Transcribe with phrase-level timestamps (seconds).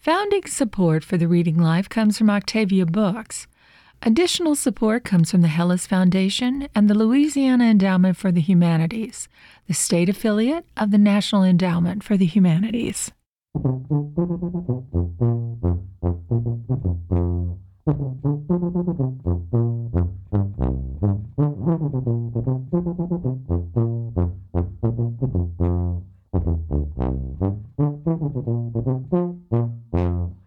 [0.00, 3.46] Founding support for the Reading Life comes from Octavia Books.
[4.00, 9.28] Additional support comes from the Helis Foundation and the Louisiana Endowment for the Humanities,
[9.66, 13.12] the state affiliate of the National Endowment for the Humanities.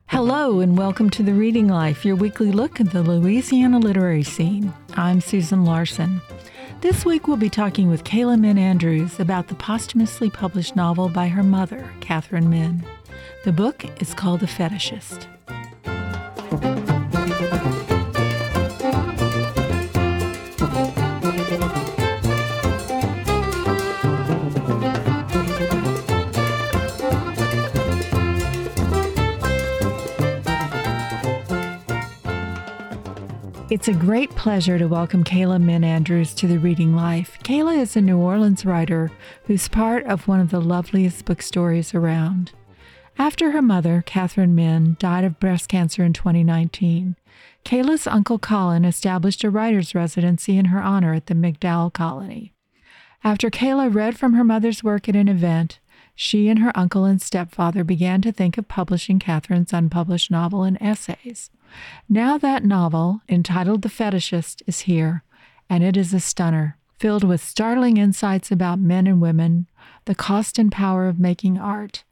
[0.08, 4.74] Hello, and welcome to The Reading Life, your weekly look at the Louisiana literary scene.
[4.94, 6.22] I'm Susan Larson.
[6.80, 11.28] This week we'll be talking with Kayla Min Andrews about the posthumously published novel by
[11.28, 12.86] her mother, Katherine Min.
[13.44, 15.28] The book is called The Fetishist.
[33.74, 37.40] It's a great pleasure to welcome Kayla Min Andrews to the Reading Life.
[37.42, 39.12] Kayla is a New Orleans writer
[39.46, 42.52] who's part of one of the loveliest book stories around.
[43.18, 47.16] After her mother, Katherine Min, died of breast cancer in 2019,
[47.66, 52.54] Kayla's uncle Colin established a writer's residency in her honor at the MacDowell Colony.
[53.24, 55.80] After Kayla read from her mother's work at an event,
[56.14, 60.80] she and her uncle and stepfather began to think of publishing Katherine's unpublished novel and
[60.80, 61.50] essays.
[62.10, 65.24] Now that novel, entitled The Fetishist, is here,
[65.70, 69.68] and it is a stunner, filled with startling insights about men and women,
[70.06, 72.04] the cost and power of making art,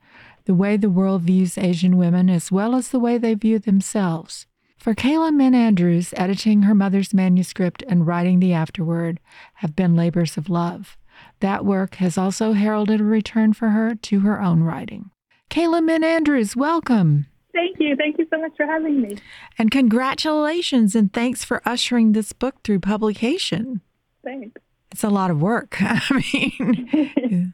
[0.46, 4.48] the way the world views Asian women as well as the way they view themselves.
[4.78, 9.20] For Kayla Min Andrews, editing her mother's manuscript and writing the afterword
[9.56, 10.98] have been labors of love.
[11.40, 15.12] That work has also heralded a return for her to her own writing.
[15.52, 17.28] Kayla Min Andrews, welcome.
[17.54, 17.96] Thank you.
[17.96, 19.18] Thank you so much for having me.
[19.58, 23.82] And congratulations and thanks for ushering this book through publication.
[24.24, 24.62] Thanks.
[24.92, 25.78] It's a lot of work.
[25.82, 27.54] I mean,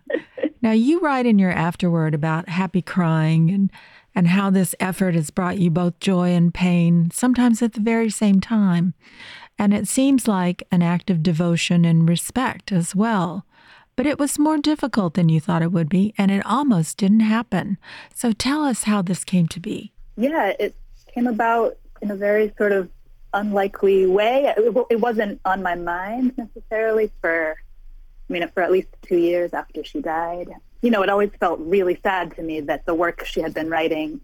[0.61, 3.71] now you write in your afterword about happy crying and
[4.15, 8.09] and how this effort has brought you both joy and pain, sometimes at the very
[8.09, 8.95] same time.
[9.59, 13.45] And it seems like an act of devotion and respect as well.
[13.97, 17.21] But it was more difficult than you thought it would be, and it almost didn't
[17.21, 17.77] happen.
[18.13, 19.91] So tell us how this came to be.
[20.15, 20.75] Yeah, it
[21.13, 22.89] came about in a very sort of
[23.33, 24.53] unlikely way.
[24.55, 27.57] It wasn't on my mind necessarily for,
[28.29, 30.49] I mean, for at least two years after she died.
[30.83, 33.67] You know, it always felt really sad to me that the work she had been
[33.67, 34.21] writing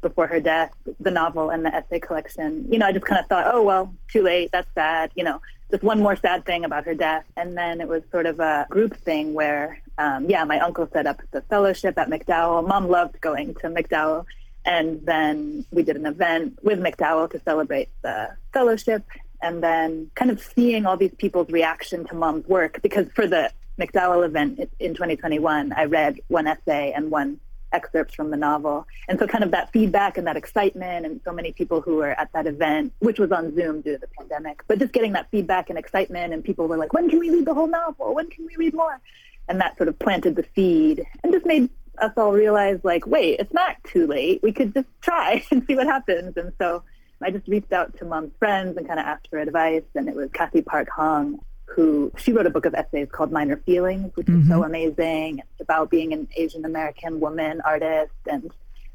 [0.00, 3.26] before her death, the novel and the essay collection, you know, I just kind of
[3.26, 4.50] thought, oh, well, too late.
[4.50, 5.10] That's sad.
[5.14, 7.24] You know, just one more sad thing about her death.
[7.36, 11.06] And then it was sort of a group thing where, um, yeah, my uncle set
[11.06, 12.66] up the fellowship at MacDowell.
[12.66, 14.24] Mom loved going to MacDowell.
[14.64, 19.04] And then we did an event with MacDowell to celebrate the fellowship.
[19.42, 23.50] And then kind of seeing all these people's reaction to mom's work, because for the
[23.78, 27.40] MacDowell event in 2021, I read one essay and one
[27.72, 28.86] excerpt from the novel.
[29.08, 32.10] And so kind of that feedback and that excitement and so many people who were
[32.10, 35.30] at that event, which was on Zoom due to the pandemic, but just getting that
[35.30, 38.14] feedback and excitement and people were like, when can we read the whole novel?
[38.14, 39.00] When can we read more?
[39.48, 43.40] And that sort of planted the seed and just made us all realize like, wait,
[43.40, 44.42] it's not too late.
[44.42, 46.36] We could just try and see what happens.
[46.36, 46.82] And so
[47.22, 49.82] I just reached out to mom's friends and kind of asked for advice.
[49.94, 51.40] And it was Cathy Park Hong,
[51.74, 54.42] who she wrote a book of essays called Minor Feelings, which mm-hmm.
[54.42, 54.64] is so mm-hmm.
[54.64, 55.38] amazing.
[55.38, 58.50] It's about being an Asian American woman artist and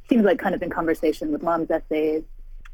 [0.10, 2.24] seems like kind of in conversation with mom's essays.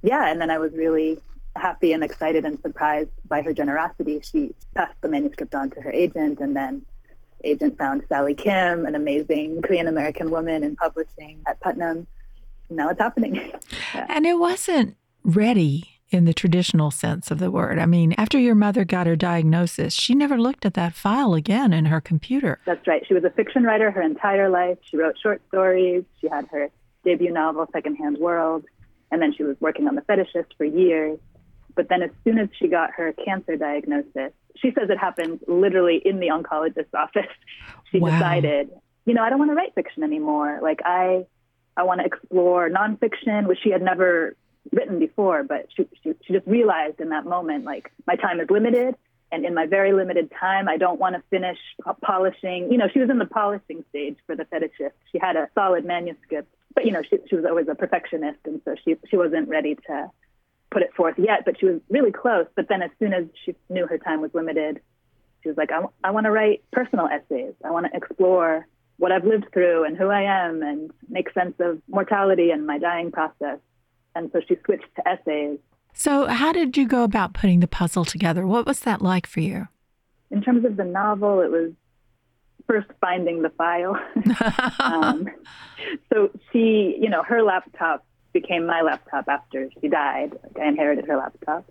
[0.02, 1.20] Yeah, and then I was really
[1.56, 4.22] happy and excited and surprised by her generosity.
[4.24, 6.86] She passed the manuscript on to her agent and then
[7.44, 12.08] agent found Sally Kim, an amazing Korean American woman in publishing at Putnam.
[12.70, 13.36] Now it's happening.
[13.94, 14.06] yeah.
[14.10, 17.80] And it wasn't ready in the traditional sense of the word.
[17.80, 21.72] I mean, after your mother got her diagnosis, she never looked at that file again
[21.72, 22.60] in her computer.
[22.66, 23.02] That's right.
[23.08, 24.78] She was a fiction writer her entire life.
[24.84, 26.04] She wrote short stories.
[26.20, 26.70] She had her
[27.06, 28.66] debut novel, Secondhand World,
[29.10, 31.18] and then she was working on The Fetishist for years.
[31.76, 36.02] But then as soon as she got her cancer diagnosis, she says it happened literally
[36.04, 37.26] in the oncologist's office.
[37.92, 38.10] She wow.
[38.10, 38.70] decided,
[39.04, 40.60] you know, I don't want to write fiction anymore.
[40.64, 41.26] Like I,
[41.76, 44.38] I want to explore nonfiction, which she had never
[44.72, 45.44] written before.
[45.44, 48.96] But she, she, she just realized in that moment, like my time is limited,
[49.32, 51.58] and in my very limited time, I don't want to finish
[52.02, 52.72] polishing.
[52.72, 54.92] You know, she was in the polishing stage for the fetishist.
[55.12, 58.62] She had a solid manuscript, but you know, she, she was always a perfectionist, and
[58.66, 60.12] so she she wasn't ready to
[60.72, 62.48] put it forth yet, but she was really close.
[62.56, 64.82] But then as soon as she knew her time was limited,
[65.44, 65.70] she was like,
[66.04, 67.54] I, want to write personal essays.
[67.64, 68.68] I want to explore
[68.98, 72.78] what I've lived through and who I am and make sense of mortality and my
[72.78, 73.60] dying process.
[74.16, 75.60] And so she switched to essays.
[75.94, 78.48] So, how did you go about putting the puzzle together?
[78.48, 79.68] What was that like for you?
[80.30, 81.72] In terms of the novel, it was
[82.66, 83.98] first finding the file.
[84.80, 85.28] um,
[86.12, 90.32] so she, you know, her laptop became my laptop after she died.
[90.44, 91.70] Like I inherited her laptop.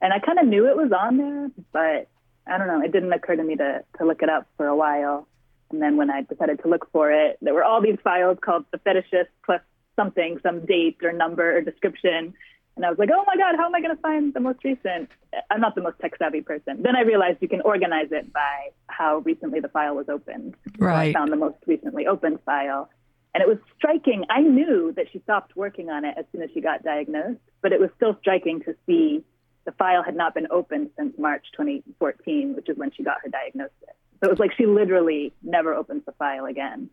[0.00, 2.08] And I kind of knew it was on there, but
[2.46, 4.76] I don't know, it didn't occur to me to, to look it up for a
[4.76, 5.26] while.
[5.70, 8.64] And then when I decided to look for it, there were all these files called
[8.70, 9.60] the fetishist plus
[9.98, 12.34] something, some date or number or description.
[12.76, 14.62] And I was like, oh my God, how am I going to find the most
[14.62, 15.10] recent?
[15.50, 16.82] I'm not the most tech savvy person.
[16.82, 20.54] Then I realized you can organize it by how recently the file was opened.
[20.78, 21.06] Right.
[21.06, 22.88] So I found the most recently opened file.
[23.34, 24.24] And it was striking.
[24.30, 27.72] I knew that she stopped working on it as soon as she got diagnosed, but
[27.72, 29.24] it was still striking to see
[29.64, 33.28] the file had not been opened since March 2014, which is when she got her
[33.28, 33.74] diagnosis.
[34.20, 36.90] So it was like she literally never opens the file again.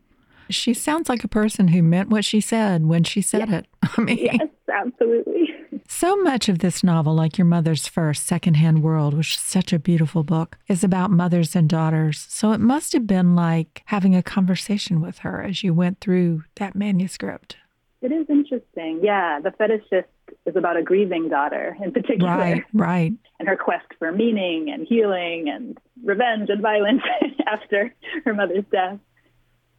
[0.49, 3.59] She sounds like a person who meant what she said when she said yes.
[3.61, 3.67] it.
[3.97, 5.53] I mean, yes, absolutely.
[5.87, 9.79] So much of this novel, like your mother's first, Secondhand World, which is such a
[9.79, 12.25] beautiful book, is about mothers and daughters.
[12.29, 16.43] So it must have been like having a conversation with her as you went through
[16.55, 17.57] that manuscript.
[18.01, 18.99] It is interesting.
[19.03, 20.05] Yeah, The Fetishist
[20.45, 22.35] is about a grieving daughter in particular.
[22.35, 23.13] Right, right.
[23.39, 27.01] And her quest for meaning and healing and revenge and violence
[27.47, 27.93] after
[28.25, 28.99] her mother's death.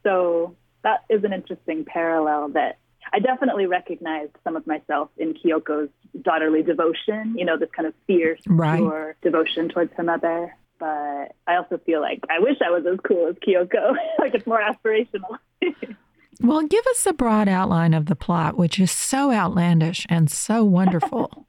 [0.06, 0.54] So
[0.84, 2.78] that is an interesting parallel that
[3.12, 5.90] I definitely recognized some of myself in Kyoko's
[6.22, 8.78] daughterly devotion, you know, this kind of fierce, right.
[8.78, 10.54] pure devotion towards her mother.
[10.78, 13.96] But I also feel like I wish I was as cool as Kyoko.
[14.18, 15.38] like it's more aspirational.
[16.40, 20.62] well, give us a broad outline of the plot, which is so outlandish and so
[20.62, 21.48] wonderful.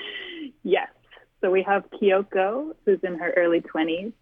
[0.62, 0.88] yes.
[1.40, 4.12] So we have Kyoko, who's in her early 20s.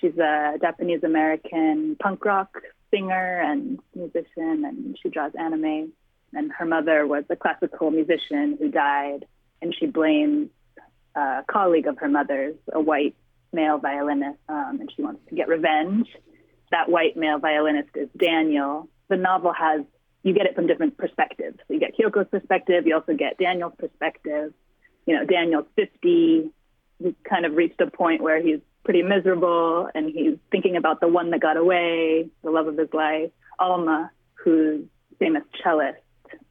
[0.00, 2.62] She's a Japanese American punk rock
[2.94, 5.92] singer and musician, and she draws anime.
[6.32, 9.26] And her mother was a classical musician who died,
[9.62, 10.50] and she blames
[11.14, 13.14] a colleague of her mother's, a white
[13.52, 16.08] male violinist, um, and she wants to get revenge.
[16.70, 18.88] That white male violinist is Daniel.
[19.08, 19.82] The novel has
[20.24, 21.58] you get it from different perspectives.
[21.68, 24.54] So you get Kyoko's perspective, you also get Daniel's perspective.
[25.06, 26.50] You know, Daniel's 50.
[26.98, 31.08] He's kind of reached a point where he's pretty miserable and he's thinking about the
[31.08, 34.82] one that got away, the love of his life, Alma, who's
[35.18, 35.98] famous cellist,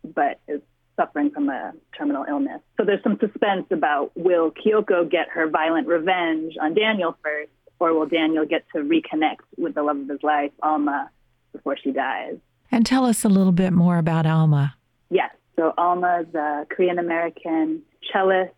[0.04, 0.62] but is
[0.96, 2.62] suffering from a terminal illness.
[2.78, 7.94] So there's some suspense about will Kyoko get her violent revenge on Daniel first, or
[7.94, 11.10] will Daniel get to reconnect with the love of his life, Alma,
[11.52, 12.36] before she dies?
[12.72, 14.76] And tell us a little bit more about Alma.
[15.10, 15.32] Yes.
[15.56, 18.52] So Alma's a Korean American cellist.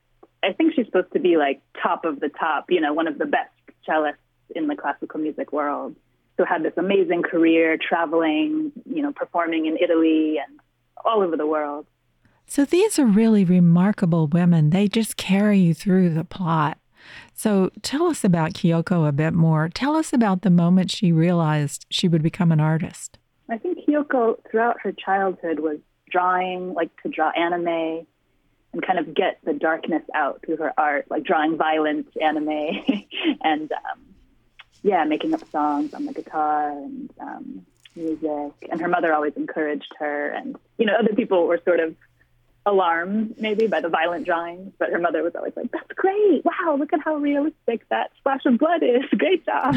[0.43, 3.17] I think she's supposed to be like top of the top, you know, one of
[3.17, 3.49] the best
[3.87, 4.15] cellists
[4.55, 5.95] in the classical music world.
[6.37, 10.59] So had this amazing career traveling, you know, performing in Italy and
[11.03, 11.85] all over the world.
[12.47, 14.69] So these are really remarkable women.
[14.69, 16.77] They just carry you through the plot.
[17.33, 19.69] So tell us about Kyoko a bit more.
[19.69, 23.17] Tell us about the moment she realized she would become an artist.
[23.49, 25.77] I think Kyoko, throughout her childhood, was
[26.09, 28.05] drawing, like to draw anime
[28.75, 32.49] and kind of get the darkness out through her art, like drawing violent anime
[33.41, 34.01] and um,
[34.83, 38.51] yeah, making up songs on the guitar and um, music.
[38.69, 41.95] And her mother always encouraged her, and you know, other people were sort of
[42.65, 46.43] alarmed maybe by the violent drawings, but her mother was always like, "That's great!
[46.43, 49.05] Wow, look at how realistic that splash of blood is!
[49.17, 49.75] Great job!"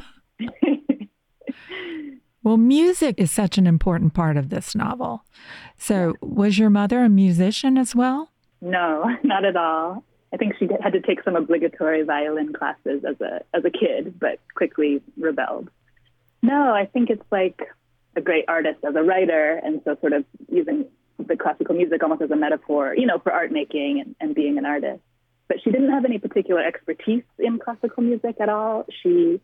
[2.44, 5.24] Well, music is such an important part of this novel.
[5.78, 8.30] So, was your mother a musician as well?
[8.60, 10.04] No, not at all.
[10.30, 14.20] I think she had to take some obligatory violin classes as a as a kid,
[14.20, 15.70] but quickly rebelled.
[16.42, 17.62] No, I think it's like
[18.14, 20.84] a great artist as a writer, and so sort of using
[21.18, 24.58] the classical music almost as a metaphor, you know, for art making and, and being
[24.58, 25.00] an artist.
[25.48, 28.84] But she didn't have any particular expertise in classical music at all.
[29.02, 29.40] She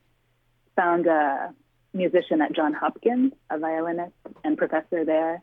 [0.77, 1.55] found a
[1.93, 4.13] musician at John Hopkins, a violinist
[4.45, 5.43] and professor there,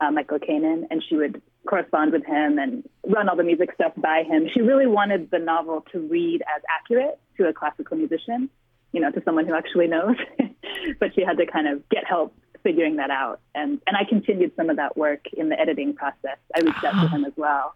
[0.00, 3.92] uh, Michael Kanin, and she would correspond with him and run all the music stuff
[3.96, 4.46] by him.
[4.52, 8.50] She really wanted the novel to read as accurate to a classical musician,
[8.92, 10.16] you know, to someone who actually knows.
[11.00, 13.40] but she had to kind of get help figuring that out.
[13.54, 16.38] And and I continued some of that work in the editing process.
[16.54, 17.74] I reached out to him as well.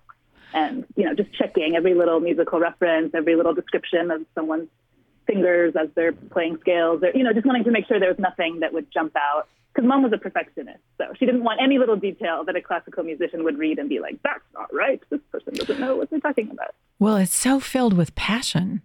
[0.53, 4.69] And, you know, just checking every little musical reference, every little description of someone's
[5.27, 8.19] fingers as they're playing scales, or you know, just wanting to make sure there was
[8.19, 9.49] nothing that would jump out.
[9.73, 13.05] Because mom was a perfectionist, so she didn't want any little detail that a classical
[13.05, 15.00] musician would read and be like, "That's not right.
[15.11, 18.83] This person doesn't know what they're talking about." Well, it's so filled with passion.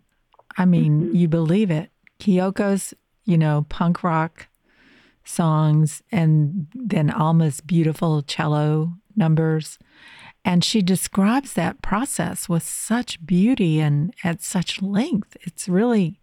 [0.57, 1.15] I mean, mm-hmm.
[1.15, 1.89] you believe it.
[2.19, 2.93] Kyoko's,
[3.25, 4.47] you know, punk rock
[5.23, 9.79] songs and then Alma's beautiful cello numbers.
[10.43, 15.35] And she describes that process with such beauty and at such length.
[15.41, 16.19] It's really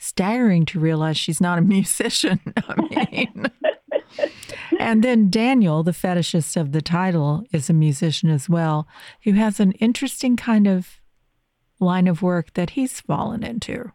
[0.00, 2.40] staggering to realize she's not a musician.
[2.56, 3.46] I mean,
[4.78, 8.88] and then Daniel, the fetishist of the title, is a musician as well,
[9.24, 11.00] who has an interesting kind of
[11.78, 13.92] line of work that he's fallen into.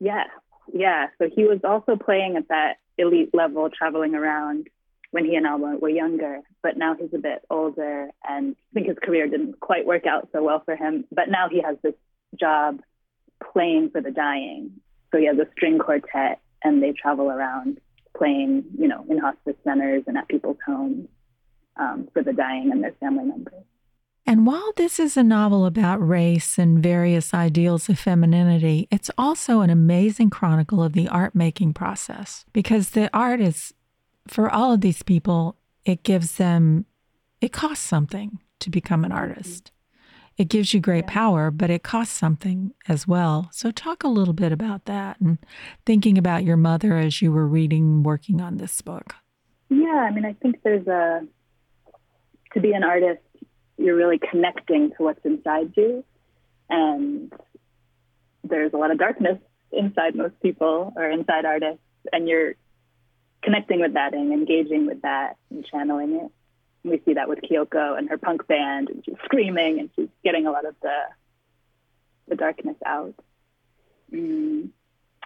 [0.00, 0.24] Yeah,
[0.72, 1.08] yeah.
[1.18, 4.68] So he was also playing at that elite level, traveling around
[5.10, 8.88] when he and Alma were younger, but now he's a bit older and I think
[8.88, 11.04] his career didn't quite work out so well for him.
[11.12, 11.94] But now he has this
[12.38, 12.80] job
[13.52, 14.80] playing for the dying.
[15.14, 17.80] So he has a string quartet and they travel around
[18.18, 21.06] playing, you know, in hospice centers and at people's homes
[21.76, 23.62] um, for the dying and their family members.
[24.26, 29.60] And while this is a novel about race and various ideals of femininity, it's also
[29.60, 33.72] an amazing chronicle of the art making process because the art is
[34.26, 36.86] for all of these people, it gives them,
[37.40, 39.70] it costs something to become an artist.
[40.36, 43.48] It gives you great power, but it costs something as well.
[43.52, 45.38] So, talk a little bit about that and
[45.86, 49.14] thinking about your mother as you were reading, working on this book.
[49.68, 51.20] Yeah, I mean, I think there's a,
[52.54, 53.22] to be an artist,
[53.76, 56.04] you're really connecting to what's inside you.
[56.68, 57.32] And
[58.42, 59.38] there's a lot of darkness
[59.72, 61.82] inside most people or inside artists.
[62.12, 62.54] And you're
[63.42, 66.32] connecting with that and engaging with that and channeling it.
[66.84, 70.46] We see that with Kyoko and her punk band, and she's screaming and she's getting
[70.46, 70.98] a lot of the
[72.28, 73.14] the darkness out.
[74.12, 74.68] Mm.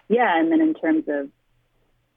[0.07, 1.29] Yeah, and then in terms of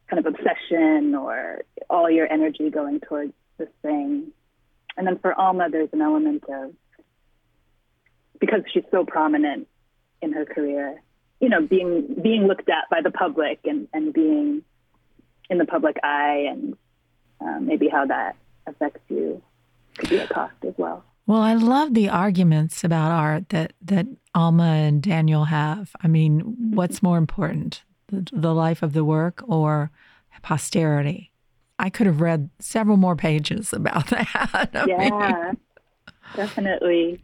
[0.09, 4.33] kind of obsession or all your energy going towards this thing,
[4.97, 6.75] and then for Alma, there's an element of
[8.41, 9.69] because she's so prominent
[10.21, 11.03] in her career,
[11.41, 14.63] you know, being being looked at by the public and and being
[15.51, 16.77] in the public eye and
[17.41, 19.43] um, maybe how that affects you
[19.99, 21.05] could be a cost as well.
[21.27, 25.93] Well, I love the arguments about art that that Alma and Daniel have.
[26.03, 26.41] I mean,
[26.75, 29.91] what's more important, the, the life of the work or
[30.43, 31.31] posterity?
[31.79, 34.71] I could have read several more pages about that.
[34.87, 35.59] yeah, mean,
[36.35, 37.21] definitely.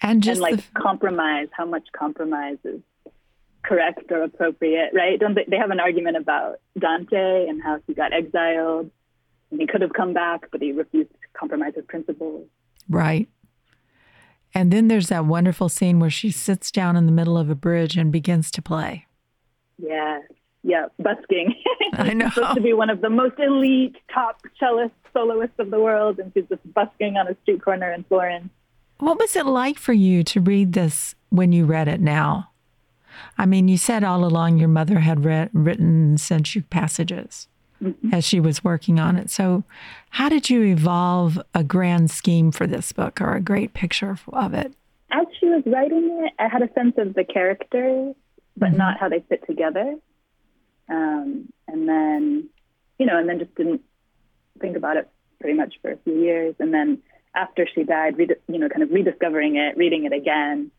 [0.00, 2.80] And just and like the, compromise, how much compromise is
[3.62, 5.18] correct or appropriate, right?
[5.18, 8.90] Don't they, they have an argument about Dante and how he got exiled
[9.50, 12.46] and he could have come back, but he refused to compromise his principles.
[12.88, 13.28] Right.
[14.54, 17.54] And then there's that wonderful scene where she sits down in the middle of a
[17.54, 19.06] bridge and begins to play.
[19.78, 20.20] Yeah,
[20.62, 21.54] yeah, busking.
[21.92, 22.26] I know.
[22.26, 26.18] She's supposed to be one of the most elite top cellist soloists of the world,
[26.18, 28.48] and she's just busking on a street corner in Florence.
[28.98, 32.50] What was it like for you to read this when you read it now?
[33.36, 37.48] I mean, you said all along your mother had read, written and sent you passages
[37.82, 38.14] mm-hmm.
[38.14, 39.30] as she was working on it.
[39.30, 39.64] So,
[40.10, 44.54] how did you evolve a grand scheme for this book or a great picture of
[44.54, 44.72] it?
[45.10, 48.14] As she was writing it, I had a sense of the characters,
[48.56, 48.78] but mm-hmm.
[48.78, 49.96] not how they fit together.
[50.88, 52.48] Um, and then,
[52.98, 53.82] you know, and then just didn't
[54.60, 55.08] think about it
[55.40, 56.54] pretty much for a few years.
[56.58, 56.98] And then
[57.34, 60.70] after she died, you know, kind of rediscovering it, reading it again,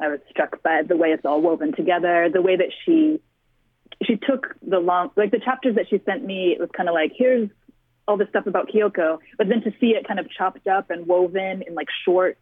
[0.00, 3.20] I was struck by the way it's all woven together, the way that she
[4.02, 6.52] she took the long like the chapters that she sent me.
[6.52, 7.48] It was kind of like here's
[8.06, 11.06] all this stuff about Kyoko, but then to see it kind of chopped up and
[11.06, 12.38] woven in like short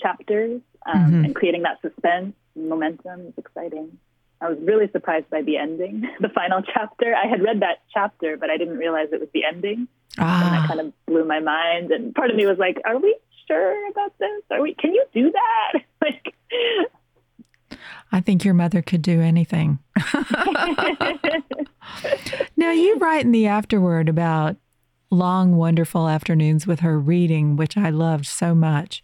[0.00, 1.24] chapters um, mm-hmm.
[1.26, 3.98] and creating that suspense and momentum is exciting.
[4.40, 7.14] I was really surprised by the ending, the final chapter.
[7.14, 9.88] I had read that chapter, but I didn't realize it was the ending.
[10.18, 10.44] Ah.
[10.44, 11.90] And that kind of blew my mind.
[11.90, 13.16] And part of me was like, are we
[13.46, 14.42] sure about this?
[14.50, 15.82] Are we, can you do that?
[16.02, 16.34] like,
[18.12, 19.78] I think your mother could do anything.
[22.56, 24.56] now, you write in the afterword about
[25.10, 29.02] long, wonderful afternoons with her reading, which I loved so much,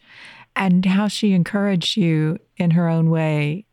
[0.54, 3.66] and how she encouraged you in her own way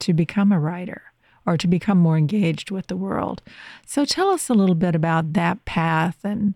[0.00, 1.02] to become a writer
[1.46, 3.42] or to become more engaged with the world.
[3.86, 6.54] So tell us a little bit about that path and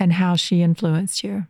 [0.00, 1.46] and how she influenced you.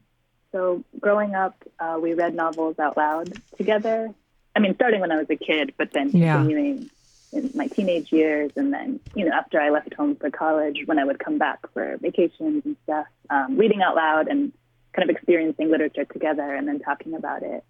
[0.53, 4.15] So growing up, uh, we read novels out loud together.
[4.55, 6.37] I mean, starting when I was a kid, but then yeah.
[6.37, 6.91] continuing
[7.33, 10.99] in my teenage years, and then you know after I left home for college, when
[10.99, 14.53] I would come back for vacations and stuff, um, reading out loud and
[14.93, 17.65] kind of experiencing literature together, and then talking about it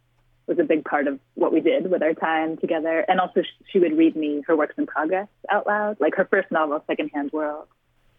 [0.47, 3.05] was a big part of what we did with our time together.
[3.07, 6.51] And also, she would read me her works in progress out loud, like her first
[6.51, 7.69] novel, Secondhand World.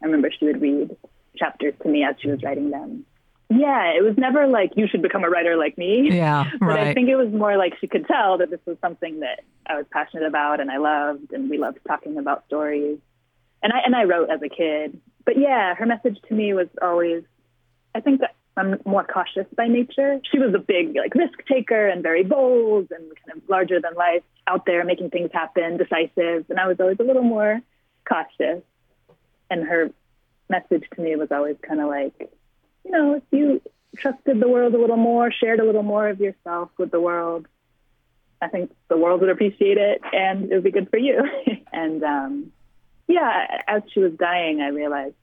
[0.01, 0.95] I remember she would read
[1.35, 3.05] chapters to me as she was writing them.
[3.49, 6.09] Yeah, it was never like you should become a writer like me.
[6.11, 6.87] Yeah, but right.
[6.87, 9.75] I think it was more like she could tell that this was something that I
[9.75, 12.99] was passionate about and I loved, and we loved talking about stories.
[13.63, 16.67] And I and I wrote as a kid, but yeah, her message to me was
[16.81, 17.23] always,
[17.95, 20.19] I think that I'm more cautious by nature.
[20.31, 23.93] She was a big like risk taker and very bold and kind of larger than
[23.95, 27.61] life, out there making things happen, decisive, and I was always a little more
[28.07, 28.63] cautious.
[29.49, 29.91] And her
[30.49, 32.31] message to me was always kind of like,
[32.89, 33.61] you know, if you
[33.95, 37.47] trusted the world a little more, shared a little more of yourself with the world,
[38.41, 41.23] I think the world would appreciate it and it would be good for you.
[41.73, 42.51] and um,
[43.07, 45.15] yeah, as she was dying, I realized,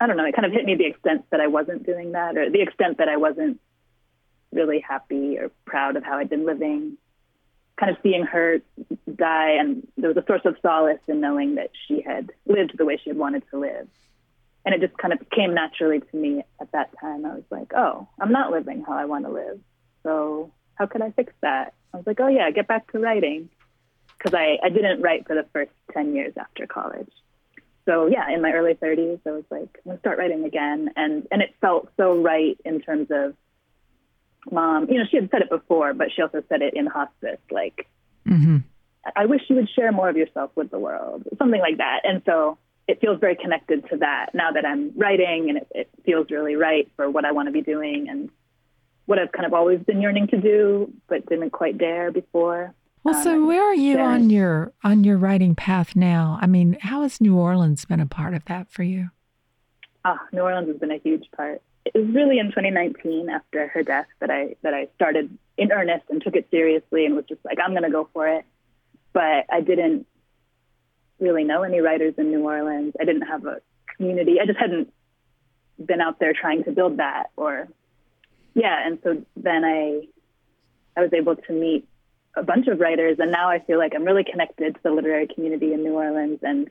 [0.00, 2.36] I don't know, it kind of hit me the extent that I wasn't doing that
[2.36, 3.60] or the extent that I wasn't
[4.52, 6.96] really happy or proud of how I'd been living.
[7.76, 8.60] Kind of seeing her
[9.12, 12.84] die, and there was a source of solace in knowing that she had lived the
[12.84, 13.88] way she had wanted to live.
[14.64, 17.26] And it just kind of came naturally to me at that time.
[17.26, 19.60] I was like, oh, I'm not living how I want to live.
[20.02, 21.74] So how could I fix that?
[21.92, 23.50] I was like, oh, yeah, get back to writing
[24.16, 27.10] because I, I didn't write for the first 10 years after college.
[27.84, 31.26] So yeah, in my early 30s, I was like, I'm gonna start writing again, and
[31.30, 33.34] and it felt so right in terms of
[34.50, 34.90] mom.
[34.90, 37.86] You know, she had said it before, but she also said it in hospice, like,
[38.26, 38.58] mm-hmm.
[39.14, 42.00] I wish you would share more of yourself with the world, something like that.
[42.04, 42.56] And so
[42.86, 46.56] it feels very connected to that now that I'm writing, and it, it feels really
[46.56, 48.30] right for what I want to be doing and
[49.06, 52.74] what I've kind of always been yearning to do, but didn't quite dare before.
[53.02, 56.38] Well, so um, where are you on your on your writing path now?
[56.40, 59.10] I mean, how has New Orleans been a part of that for you?
[60.06, 61.60] Ah, oh, New Orleans has been a huge part.
[61.84, 66.04] It was really in 2019 after her death that I that I started in earnest
[66.08, 68.44] and took it seriously and was just like, I'm going to go for it.
[69.12, 70.06] But I didn't
[71.18, 72.94] really know any writers in New Orleans.
[73.00, 73.60] I didn't have a
[73.96, 74.38] community.
[74.40, 74.92] I just hadn't
[75.84, 77.68] been out there trying to build that or
[78.54, 80.06] yeah, and so then I
[80.96, 81.88] I was able to meet
[82.36, 85.26] a bunch of writers, and now I feel like I'm really connected to the literary
[85.26, 86.38] community in New Orleans.
[86.42, 86.70] And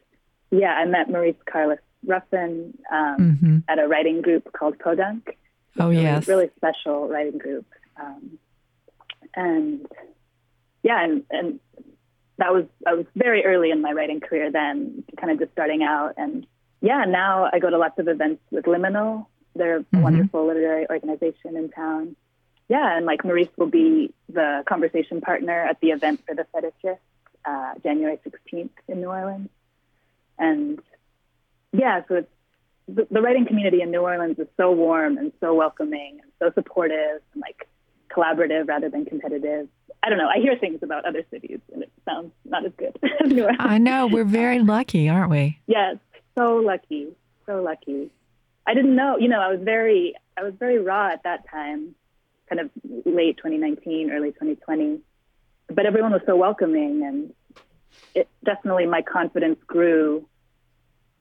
[0.50, 3.57] yeah, I met Maurice Carlos Ruffin um, mm-hmm.
[3.67, 5.38] at a writing group called Podunk.
[5.77, 7.65] Oh really, yes, really special writing group.
[8.01, 8.39] Um,
[9.35, 9.85] and
[10.83, 11.59] yeah, and and
[12.43, 15.84] that was I was very early in my writing career then, kind of just starting
[15.84, 16.13] out.
[16.17, 16.45] And
[16.82, 19.25] yeah, now I go to lots of events with Liminal.
[19.56, 20.01] They're a mm-hmm.
[20.01, 22.15] wonderful literary organization in town
[22.69, 26.97] yeah, and like Maurice will be the conversation partner at the event for the fetishist,
[27.45, 29.49] uh, January 16th in New Orleans.
[30.39, 30.79] And
[31.71, 32.29] yeah, so it's,
[32.88, 36.51] the, the writing community in New Orleans is so warm and so welcoming and so
[36.53, 37.67] supportive and like
[38.15, 39.67] collaborative rather than competitive.
[40.04, 40.28] I don't know.
[40.28, 43.58] I hear things about other cities and it sounds not as good as New Orleans.
[43.60, 44.08] I know.
[44.08, 45.60] We're very lucky, aren't we?
[45.67, 45.97] Yes,
[46.38, 47.08] so lucky.
[47.45, 48.10] So lucky.
[48.65, 51.95] I didn't know, you know, I was very I was very raw at that time
[52.49, 52.69] kind of
[53.06, 54.99] late 2019, early 2020.
[55.67, 57.34] But everyone was so welcoming, and
[58.13, 60.28] it definitely my confidence grew.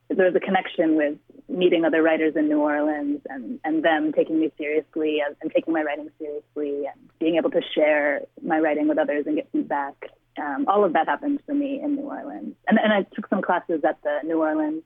[0.08, 1.16] There was a connection with
[1.48, 5.72] meeting other writers in New Orleans and, and them taking me seriously and, and taking
[5.72, 9.94] my writing seriously and being able to share my writing with others and get feedback.
[10.38, 12.54] Um, all of that happened for me in New Orleans.
[12.68, 14.82] And, and I took some classes at the New Orleans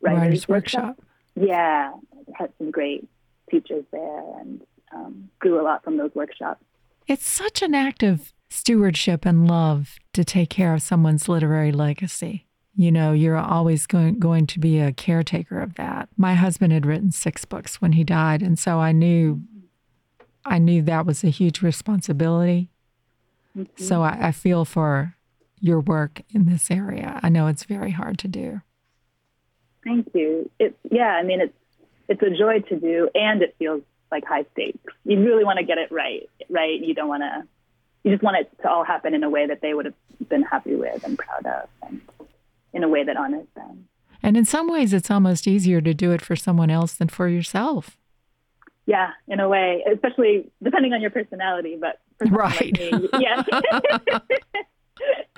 [0.00, 0.84] Writers, Writers Workshop.
[0.84, 1.04] Workshop.
[1.36, 1.92] Yeah,
[2.34, 3.06] had some great
[3.50, 6.64] teachers there and um, grew a lot from those workshops.
[7.06, 12.46] It's such an act of stewardship and love to take care of someone's literary legacy.
[12.76, 16.08] You know, you're always going, going to be a caretaker of that.
[16.16, 19.42] My husband had written six books when he died, and so I knew
[20.44, 22.70] I knew that was a huge responsibility.
[23.56, 23.82] Mm-hmm.
[23.82, 25.14] So I, I feel for
[25.60, 27.20] your work in this area.
[27.22, 28.62] I know it's very hard to do.
[29.84, 30.50] Thank you.
[30.58, 31.54] It's yeah, I mean it's
[32.08, 34.92] it's a joy to do and it feels like high stakes.
[35.04, 36.80] You really want to get it right, right?
[36.80, 37.44] You don't want to,
[38.02, 39.94] you just want it to all happen in a way that they would have
[40.28, 42.00] been happy with and proud of, and
[42.72, 43.88] in a way that honors them.
[44.22, 47.28] And in some ways, it's almost easier to do it for someone else than for
[47.28, 47.96] yourself.
[48.86, 52.76] Yeah, in a way, especially depending on your personality, but right.
[52.92, 53.48] Like yes.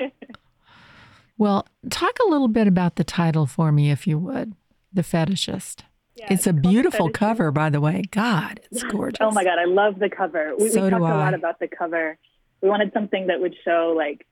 [1.39, 4.55] well, talk a little bit about the title for me, if you would
[4.93, 5.83] The Fetishist.
[6.15, 8.03] Yeah, it's, a beautiful cover, by the way.
[8.11, 9.19] God, it's gorgeous.
[9.21, 10.53] Oh my God, I love the cover.
[10.59, 12.19] We, so we talked a lot about the cover.
[12.61, 14.27] We wanted something that would show like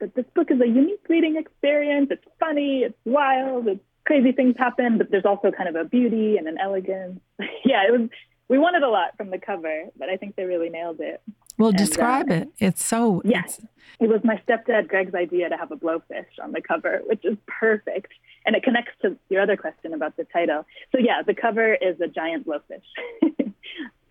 [0.00, 2.08] that this book is a unique reading experience.
[2.10, 6.36] It's funny, it's wild, it's crazy things happen, but there's also kind of a beauty
[6.36, 7.20] and an elegance.
[7.64, 8.08] yeah, it was.
[8.46, 11.22] We wanted a lot from the cover, but I think they really nailed it.
[11.56, 12.48] Well, and, describe uh, it.
[12.58, 13.22] It's so.
[13.24, 13.58] Yes,
[14.00, 17.38] it was my stepdad Greg's idea to have a blowfish on the cover, which is
[17.46, 18.12] perfect
[18.44, 20.66] and it connects to your other question about the title.
[20.92, 22.84] So yeah, the cover is a giant blowfish.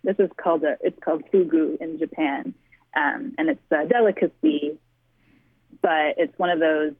[0.04, 2.54] this is called a it's called fugu in Japan,
[2.96, 4.78] um, and it's a delicacy,
[5.84, 6.94] but it's one of those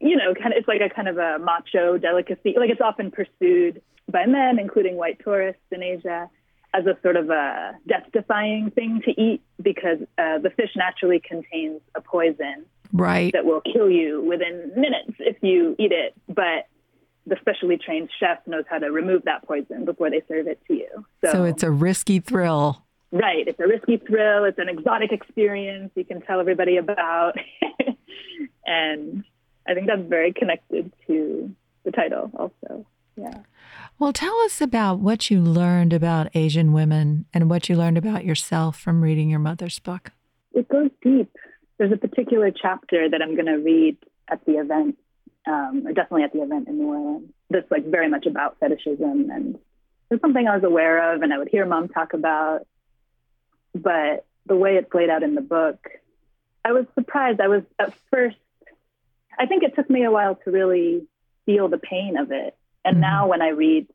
[0.00, 2.54] you know, kind of it's like a kind of a macho delicacy.
[2.56, 6.30] Like it's often pursued by men, including white tourists in Asia,
[6.74, 11.80] as a sort of a death-defying thing to eat because uh, the fish naturally contains
[11.94, 16.14] a poison right that will kill you within minutes if you eat it.
[16.28, 16.68] But
[17.26, 20.74] the specially trained chef knows how to remove that poison before they serve it to
[20.74, 21.06] you.
[21.24, 22.84] So, so it's a risky thrill.
[23.10, 23.48] Right.
[23.48, 24.44] It's a risky thrill.
[24.44, 27.36] It's an exotic experience you can tell everybody about.
[28.68, 29.24] and
[29.66, 31.54] I think that's very connected to
[31.84, 32.86] the title also.
[33.16, 33.38] Yeah.
[33.98, 38.24] Well, tell us about what you learned about Asian women and what you learned about
[38.24, 40.12] yourself from reading your mother's book.
[40.52, 41.34] It goes deep.
[41.78, 43.96] There's a particular chapter that I'm going to read
[44.28, 44.98] at the event,
[45.46, 49.30] um, or definitely at the event in New Orleans, that's like very much about fetishism.
[49.30, 49.58] And
[50.10, 52.66] it's something I was aware of and I would hear mom talk about.
[53.74, 55.88] But the way it's laid out in the book,
[56.64, 57.40] I was surprised.
[57.40, 58.36] I was at first,
[59.38, 61.06] I think it took me a while to really
[61.46, 63.02] feel the pain of it and mm-hmm.
[63.02, 63.86] now when I read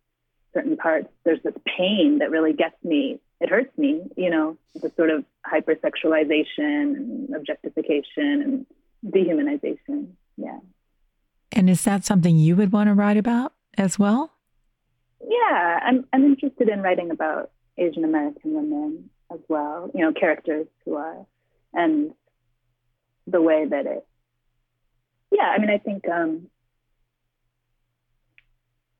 [0.53, 3.19] certain parts, there's this pain that really gets me.
[3.41, 8.05] It hurts me, you know, the sort of hypersexualization and objectification
[8.41, 8.65] and
[9.11, 10.11] dehumanization.
[10.37, 10.59] Yeah.
[11.51, 14.31] And is that something you would want to write about as well?
[15.27, 19.89] Yeah, I'm I'm interested in writing about Asian American women as well.
[19.93, 21.25] You know, characters who are,
[21.73, 22.13] and
[23.25, 24.05] the way that it.
[25.33, 26.47] Yeah, I mean, I think um,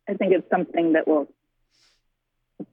[0.09, 1.29] I think it's something that will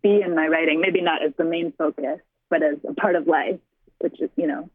[0.02, 3.26] be in my writing, maybe not as the main focus, but as a part of
[3.26, 3.60] life,
[3.98, 4.70] which is, you know,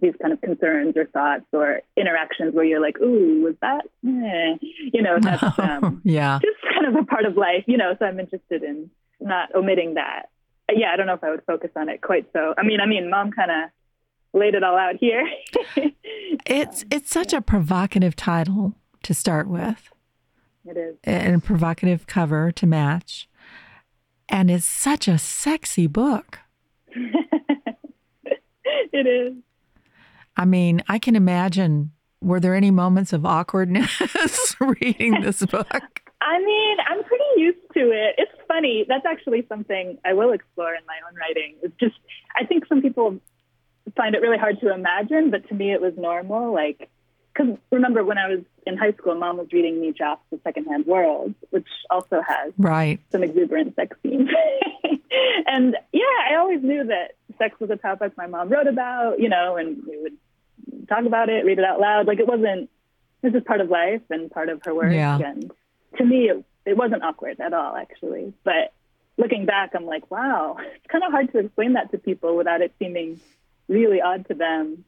[0.00, 3.84] these kind of concerns or thoughts or interactions where you're like, ooh, was that?
[4.04, 4.56] Eh.
[4.92, 6.40] You know, that's um, yeah.
[6.42, 9.94] just kind of a part of life, you know, so I'm interested in not omitting
[9.94, 10.28] that.
[10.74, 12.54] Yeah, I don't know if I would focus on it quite so.
[12.58, 13.70] I mean, I mean, mom kind of
[14.34, 15.26] laid it all out here.
[16.46, 19.90] it's it's such a provocative title to start with.
[20.66, 20.96] It is.
[21.04, 23.28] And a provocative cover to match.
[24.28, 26.40] And it's such a sexy book.
[28.92, 29.34] it is.
[30.36, 31.92] I mean, I can imagine.
[32.20, 36.00] Were there any moments of awkwardness reading this book?
[36.22, 38.14] I mean, I'm pretty used to it.
[38.16, 38.86] It's funny.
[38.88, 41.56] That's actually something I will explore in my own writing.
[41.62, 41.96] It's just,
[42.40, 43.20] I think some people
[43.96, 46.52] find it really hard to imagine, but to me, it was normal.
[46.52, 46.90] Like,
[47.32, 50.86] because remember when I was in high school, mom was reading me Jaff's The Secondhand
[50.86, 53.00] World, which also has right.
[53.10, 54.30] some exuberant sex scenes.
[55.46, 59.28] and yeah, I always knew that sex was a topic my mom wrote about, you
[59.28, 60.16] know, and we would
[60.88, 62.06] talk about it, read it out loud.
[62.06, 62.70] Like it wasn't,
[63.22, 64.92] this is part of life and part of her work.
[64.92, 65.18] Yeah.
[65.18, 65.50] And
[65.98, 68.32] to me, it, it wasn't awkward at all, actually.
[68.44, 68.72] But
[69.16, 72.60] looking back, I'm like, wow, it's kind of hard to explain that to people without
[72.60, 73.20] it seeming
[73.68, 74.84] really odd to them.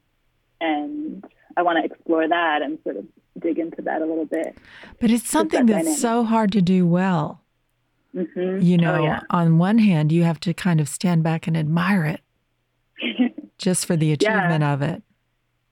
[0.59, 1.23] And
[1.55, 3.05] I want to explore that and sort of
[3.39, 4.57] dig into that a little bit.
[4.99, 5.99] But it's something that that's dynamic.
[5.99, 7.41] so hard to do well.
[8.15, 8.61] Mm-hmm.
[8.61, 9.19] You know, oh, yeah.
[9.29, 12.21] on one hand, you have to kind of stand back and admire it
[13.57, 14.73] just for the achievement yeah.
[14.73, 15.03] of it.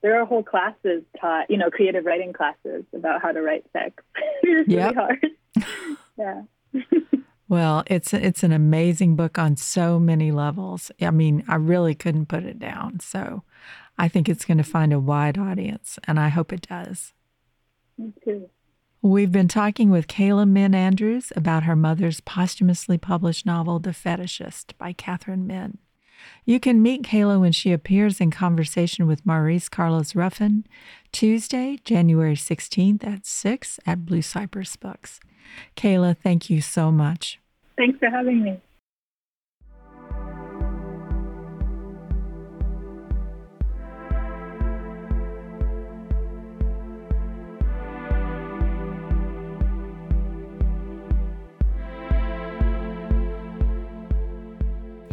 [0.02, 4.04] There are whole classes taught, you know, creative writing classes about how to write sex.
[4.42, 5.26] it's really hard.
[6.18, 6.42] yeah.
[7.48, 10.90] Well, it's it's an amazing book on so many levels.
[11.00, 13.00] I mean, I really couldn't put it down.
[13.00, 13.44] So
[13.98, 17.12] I think it's going to find a wide audience, and I hope it does.
[17.96, 18.50] Me too.
[19.00, 24.72] We've been talking with Kayla Min Andrews about her mother's posthumously published novel, The Fetishist
[24.78, 25.78] by Katherine Min.
[26.44, 30.64] You can meet Kayla when she appears in conversation with Maurice Carlos Ruffin
[31.12, 35.20] Tuesday, January 16th at 6 at Blue Cypress Books.
[35.76, 37.38] Kayla, thank you so much.
[37.76, 38.60] Thanks for having me.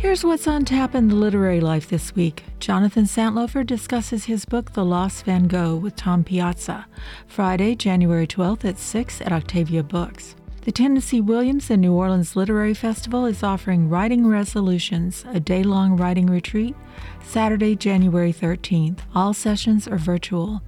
[0.03, 2.43] Here's what's on tap in the literary life this week.
[2.59, 6.87] Jonathan Santlofer discusses his book, The Lost Van Gogh, with Tom Piazza,
[7.25, 10.35] Friday, January 12th at 6 at Octavia Books.
[10.63, 15.95] The Tennessee Williams and New Orleans Literary Festival is offering Writing Resolutions, a day long
[15.95, 16.75] writing retreat,
[17.23, 18.99] Saturday, January 13th.
[19.15, 20.61] All sessions are virtual.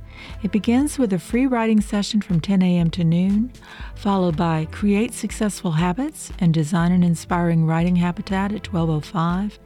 [0.43, 2.89] It begins with a free writing session from 10 a.m.
[2.91, 3.51] to noon,
[3.95, 9.59] followed by Create Successful Habits and Design an Inspiring Writing Habitat at 1205.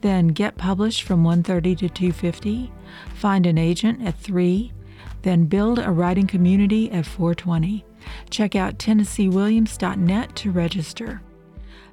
[0.00, 2.70] Then Get Published from 1:30 to 2:50.
[3.14, 4.72] Find an agent at 3.
[5.22, 7.84] Then Build a Writing Community at 420.
[8.30, 11.22] Check out TennesseeWilliams.net to register.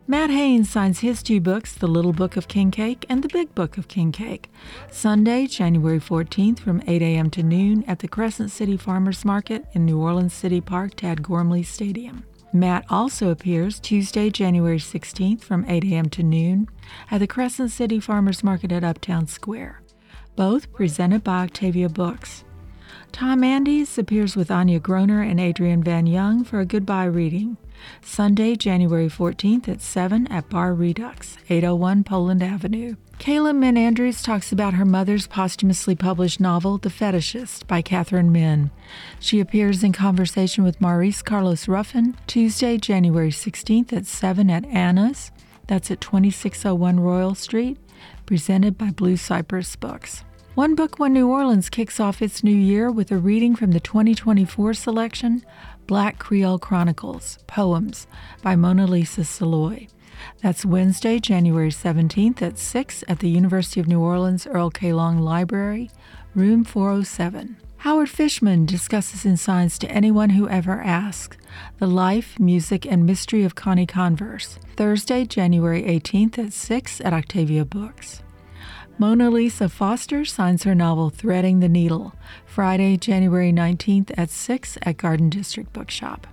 [0.10, 3.54] Matt Haines signs his two books, The Little Book of King Cake and The Big
[3.54, 4.50] Book of King Cake,
[4.90, 7.30] Sunday, January 14th from 8 a.m.
[7.30, 11.62] to noon at the Crescent City Farmers Market in New Orleans City Park, Tad Gormley
[11.62, 12.24] Stadium.
[12.52, 16.10] Matt also appears Tuesday, January 16th from 8 a.m.
[16.10, 16.68] to noon
[17.12, 19.84] at the Crescent City Farmers Market at Uptown Square,
[20.36, 22.44] both presented by Octavia Books.
[23.12, 27.58] Tom Andes appears with Anya Groner and Adrian Van Young for a goodbye reading.
[28.02, 32.96] Sunday, January 14th at 7 at Bar Redux, 801 Poland Avenue.
[33.20, 38.72] Kayla Min Andrews talks about her mother's posthumously published novel, The Fetishist, by Katherine Min.
[39.20, 45.32] She appears in conversation with Maurice Carlos Ruffin Tuesday, January 16th at 7 at Anna's.
[45.68, 47.78] That's at 2601 Royal Street,
[48.26, 50.24] presented by Blue Cypress Books.
[50.56, 53.80] One Book One New Orleans kicks off its new year with a reading from the
[53.80, 55.44] 2024 selection,
[55.90, 58.06] Black Creole Chronicles Poems
[58.44, 59.90] by Mona Lisa Saloy.
[60.40, 64.94] That's Wednesday, January 17th at 6 at the University of New Orleans Earl K.
[64.94, 65.90] Long Library,
[66.36, 67.58] room 407.
[67.78, 71.38] Howard Fishman discusses in Signs to Anyone Who Ever Asks
[71.80, 77.66] the life, music, and mystery of Connie Converse, Thursday, January 18th at 6 at Octavia
[77.66, 78.22] Books.
[79.00, 82.14] Mona Lisa Foster signs her novel Threading the Needle,
[82.60, 86.28] Friday, January 19th at 6 at Garden District Bookshop.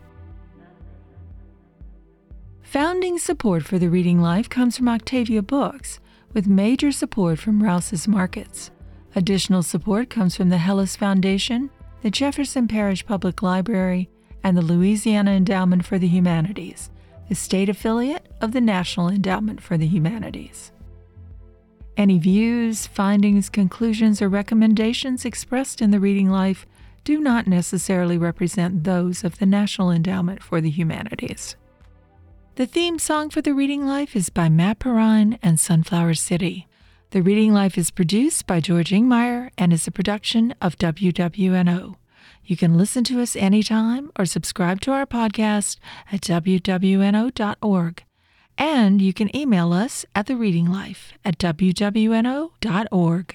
[2.63, 6.01] Founding support for the Reading Life comes from Octavia Books,
[6.33, 8.73] with major support from Rouse's Markets.
[9.15, 11.71] Additional support comes from the Helis Foundation,
[12.03, 14.11] the Jefferson Parish Public Library,
[14.43, 16.91] and the Louisiana Endowment for the Humanities,
[17.29, 20.73] the state affiliate of the National Endowment for the Humanities.
[21.97, 26.67] Any views, findings, conclusions, or recommendations expressed in the Reading Life
[27.05, 31.57] do not necessarily represent those of the National Endowment for the Humanities.
[32.57, 36.67] The theme song for the Reading Life is by Matt Perrine and Sunflower City.
[37.11, 41.95] The Reading Life is produced by George Ingmire and is a production of WWNO.
[42.45, 45.79] You can listen to us anytime or subscribe to our podcast
[46.11, 48.05] at WWNO.org.
[48.59, 53.35] And you can email us at the Reading Life at wwno.org.